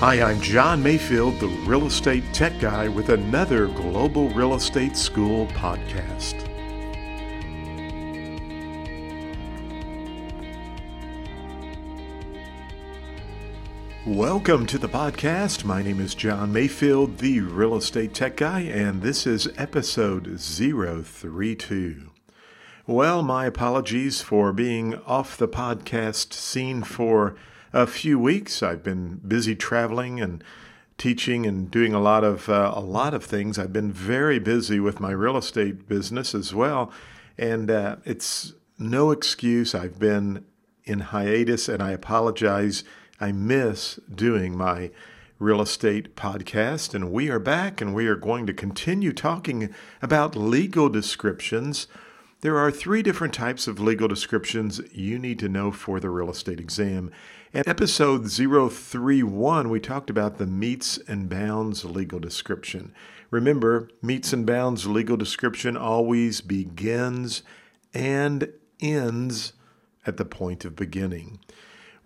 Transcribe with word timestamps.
Hi, 0.00 0.20
I'm 0.20 0.42
John 0.42 0.82
Mayfield, 0.82 1.40
the 1.40 1.48
real 1.48 1.86
estate 1.86 2.22
tech 2.34 2.60
guy, 2.60 2.86
with 2.86 3.08
another 3.08 3.66
Global 3.68 4.28
Real 4.28 4.54
Estate 4.54 4.94
School 4.94 5.46
podcast. 5.46 6.34
Welcome 14.04 14.66
to 14.66 14.76
the 14.76 14.86
podcast. 14.86 15.64
My 15.64 15.82
name 15.82 16.02
is 16.02 16.14
John 16.14 16.52
Mayfield, 16.52 17.16
the 17.16 17.40
real 17.40 17.74
estate 17.74 18.12
tech 18.12 18.36
guy, 18.36 18.60
and 18.60 19.00
this 19.00 19.26
is 19.26 19.48
episode 19.56 20.38
032. 20.38 22.10
Well, 22.86 23.22
my 23.22 23.46
apologies 23.46 24.20
for 24.20 24.52
being 24.52 24.96
off 25.06 25.38
the 25.38 25.48
podcast 25.48 26.34
scene 26.34 26.82
for 26.82 27.34
a 27.76 27.86
few 27.86 28.18
weeks. 28.18 28.62
I've 28.62 28.82
been 28.82 29.16
busy 29.16 29.54
traveling 29.54 30.18
and 30.18 30.42
teaching 30.96 31.44
and 31.44 31.70
doing 31.70 31.92
a 31.92 32.00
lot 32.00 32.24
of 32.24 32.48
uh, 32.48 32.72
a 32.74 32.80
lot 32.80 33.12
of 33.12 33.22
things. 33.22 33.58
I've 33.58 33.72
been 33.72 33.92
very 33.92 34.38
busy 34.38 34.80
with 34.80 34.98
my 34.98 35.10
real 35.10 35.36
estate 35.36 35.86
business 35.86 36.34
as 36.34 36.54
well, 36.54 36.90
and 37.36 37.70
uh, 37.70 37.96
it's 38.06 38.54
no 38.78 39.10
excuse. 39.10 39.74
I've 39.74 39.98
been 39.98 40.46
in 40.84 41.00
hiatus, 41.00 41.68
and 41.68 41.82
I 41.82 41.90
apologize. 41.90 42.82
I 43.20 43.32
miss 43.32 44.00
doing 44.12 44.56
my 44.56 44.90
real 45.38 45.60
estate 45.60 46.16
podcast, 46.16 46.94
and 46.94 47.12
we 47.12 47.28
are 47.28 47.38
back, 47.38 47.82
and 47.82 47.94
we 47.94 48.06
are 48.06 48.16
going 48.16 48.46
to 48.46 48.54
continue 48.54 49.12
talking 49.12 49.74
about 50.00 50.34
legal 50.34 50.88
descriptions 50.88 51.88
there 52.46 52.58
are 52.58 52.70
three 52.70 53.02
different 53.02 53.34
types 53.34 53.66
of 53.66 53.80
legal 53.80 54.06
descriptions 54.06 54.80
you 54.92 55.18
need 55.18 55.36
to 55.36 55.48
know 55.48 55.72
for 55.72 55.98
the 55.98 56.08
real 56.08 56.30
estate 56.30 56.60
exam. 56.60 57.10
In 57.52 57.64
episode 57.66 58.30
031, 58.30 59.68
we 59.68 59.80
talked 59.80 60.10
about 60.10 60.38
the 60.38 60.46
metes 60.46 60.96
and 61.08 61.28
bounds 61.28 61.84
legal 61.84 62.20
description. 62.20 62.94
Remember, 63.32 63.88
metes 64.00 64.32
and 64.32 64.46
bounds 64.46 64.86
legal 64.86 65.16
description 65.16 65.76
always 65.76 66.40
begins 66.40 67.42
and 67.92 68.52
ends 68.78 69.52
at 70.06 70.16
the 70.16 70.24
point 70.24 70.64
of 70.64 70.76
beginning. 70.76 71.40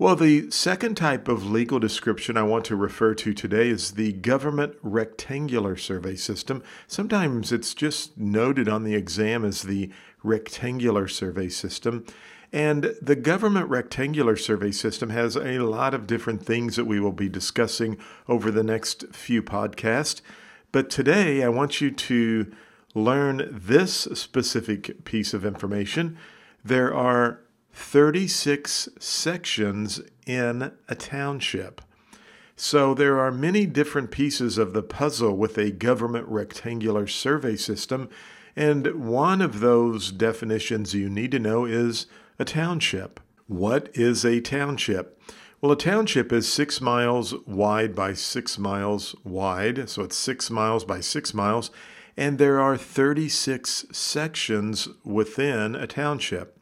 Well, 0.00 0.16
the 0.16 0.50
second 0.50 0.94
type 0.94 1.28
of 1.28 1.50
legal 1.50 1.78
description 1.78 2.38
I 2.38 2.42
want 2.42 2.64
to 2.64 2.74
refer 2.74 3.12
to 3.16 3.34
today 3.34 3.68
is 3.68 3.90
the 3.90 4.14
government 4.14 4.76
rectangular 4.80 5.76
survey 5.76 6.16
system. 6.16 6.62
Sometimes 6.86 7.52
it's 7.52 7.74
just 7.74 8.16
noted 8.16 8.66
on 8.66 8.84
the 8.84 8.94
exam 8.94 9.44
as 9.44 9.60
the 9.60 9.90
rectangular 10.22 11.06
survey 11.06 11.50
system. 11.50 12.06
And 12.50 12.94
the 13.02 13.14
government 13.14 13.68
rectangular 13.68 14.36
survey 14.36 14.70
system 14.70 15.10
has 15.10 15.36
a 15.36 15.58
lot 15.58 15.92
of 15.92 16.06
different 16.06 16.46
things 16.46 16.76
that 16.76 16.86
we 16.86 16.98
will 16.98 17.12
be 17.12 17.28
discussing 17.28 17.98
over 18.26 18.50
the 18.50 18.64
next 18.64 19.14
few 19.14 19.42
podcasts. 19.42 20.22
But 20.72 20.88
today 20.88 21.42
I 21.42 21.50
want 21.50 21.82
you 21.82 21.90
to 21.90 22.50
learn 22.94 23.50
this 23.52 24.08
specific 24.14 25.04
piece 25.04 25.34
of 25.34 25.44
information. 25.44 26.16
There 26.64 26.94
are 26.94 27.40
36 27.72 28.88
sections 28.98 30.00
in 30.26 30.72
a 30.88 30.94
township. 30.94 31.80
So 32.56 32.92
there 32.92 33.18
are 33.18 33.32
many 33.32 33.64
different 33.64 34.10
pieces 34.10 34.58
of 34.58 34.74
the 34.74 34.82
puzzle 34.82 35.36
with 35.36 35.56
a 35.56 35.70
government 35.70 36.28
rectangular 36.28 37.06
survey 37.06 37.56
system, 37.56 38.10
and 38.54 39.06
one 39.06 39.40
of 39.40 39.60
those 39.60 40.12
definitions 40.12 40.92
you 40.92 41.08
need 41.08 41.30
to 41.30 41.38
know 41.38 41.64
is 41.64 42.06
a 42.38 42.44
township. 42.44 43.18
What 43.46 43.88
is 43.94 44.24
a 44.24 44.40
township? 44.40 45.18
Well, 45.60 45.72
a 45.72 45.76
township 45.76 46.32
is 46.32 46.52
six 46.52 46.80
miles 46.80 47.34
wide 47.46 47.94
by 47.94 48.12
six 48.12 48.58
miles 48.58 49.16
wide, 49.24 49.88
so 49.88 50.02
it's 50.02 50.16
six 50.16 50.50
miles 50.50 50.84
by 50.84 51.00
six 51.00 51.32
miles, 51.32 51.70
and 52.16 52.38
there 52.38 52.60
are 52.60 52.76
36 52.76 53.86
sections 53.90 54.88
within 55.02 55.74
a 55.74 55.86
township 55.86 56.59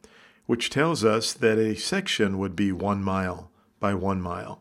which 0.49 0.71
tells 0.71 1.05
us 1.05 1.31
that 1.31 1.59
a 1.59 1.75
section 1.75 2.39
would 2.39 2.55
be 2.55 2.71
one 2.71 3.03
mile 3.03 3.51
by 3.79 3.93
one 3.93 4.19
mile. 4.19 4.59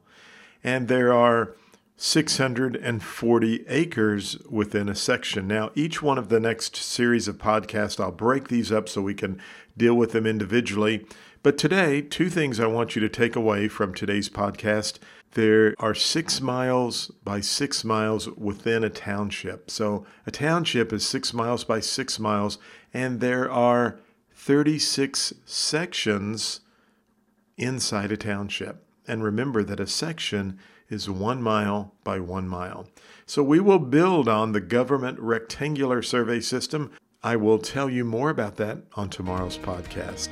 And 0.62 0.86
there 0.86 1.14
are 1.14 1.56
640 1.96 3.64
acres 3.68 4.36
within 4.50 4.90
a 4.90 4.94
section. 4.94 5.48
Now, 5.48 5.70
each 5.74 6.02
one 6.02 6.18
of 6.18 6.28
the 6.28 6.40
next 6.40 6.76
series 6.76 7.26
of 7.26 7.38
podcasts, 7.38 7.98
I'll 7.98 8.12
break 8.12 8.48
these 8.48 8.70
up 8.70 8.86
so 8.86 9.00
we 9.00 9.14
can 9.14 9.40
deal 9.78 9.94
with 9.94 10.12
them 10.12 10.26
individually. 10.26 11.06
But 11.42 11.56
today, 11.56 12.02
two 12.02 12.28
things 12.28 12.60
I 12.60 12.66
want 12.66 12.94
you 12.94 13.00
to 13.00 13.08
take 13.08 13.34
away 13.34 13.66
from 13.66 13.94
today's 13.94 14.28
podcast. 14.28 14.98
There 15.30 15.74
are 15.78 15.94
six 15.94 16.38
miles 16.38 17.06
by 17.24 17.40
six 17.40 17.82
miles 17.82 18.28
within 18.28 18.84
a 18.84 18.90
township. 18.90 19.70
So 19.70 20.04
a 20.26 20.30
township 20.30 20.92
is 20.92 21.06
six 21.06 21.32
miles 21.32 21.64
by 21.64 21.80
six 21.80 22.18
miles, 22.18 22.58
and 22.92 23.20
there 23.20 23.50
are 23.50 23.98
36 24.38 25.34
sections 25.44 26.60
inside 27.56 28.12
a 28.12 28.16
township. 28.16 28.84
And 29.06 29.22
remember 29.22 29.64
that 29.64 29.80
a 29.80 29.86
section 29.86 30.58
is 30.88 31.10
one 31.10 31.42
mile 31.42 31.92
by 32.04 32.20
one 32.20 32.48
mile. 32.48 32.88
So 33.26 33.42
we 33.42 33.58
will 33.58 33.80
build 33.80 34.28
on 34.28 34.52
the 34.52 34.60
government 34.60 35.18
rectangular 35.18 36.02
survey 36.02 36.40
system. 36.40 36.92
I 37.22 37.34
will 37.34 37.58
tell 37.58 37.90
you 37.90 38.04
more 38.04 38.30
about 38.30 38.56
that 38.56 38.78
on 38.94 39.10
tomorrow's 39.10 39.58
podcast. 39.58 40.28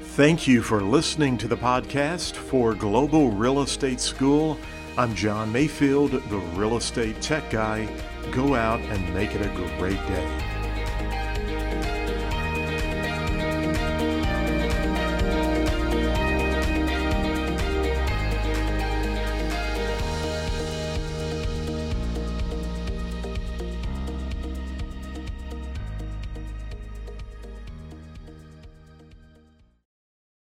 Thank 0.00 0.46
you 0.46 0.60
for 0.62 0.82
listening 0.82 1.38
to 1.38 1.48
the 1.48 1.56
podcast 1.56 2.34
for 2.34 2.74
Global 2.74 3.30
Real 3.30 3.62
Estate 3.62 4.00
School. 4.00 4.58
I'm 4.98 5.14
John 5.14 5.50
Mayfield, 5.50 6.12
the 6.12 6.38
real 6.54 6.76
estate 6.76 7.20
tech 7.22 7.48
guy. 7.50 7.88
Go 8.30 8.54
out 8.54 8.80
and 8.80 9.14
make 9.14 9.34
it 9.34 9.40
a 9.40 9.78
great 9.78 9.96
day. 10.06 10.61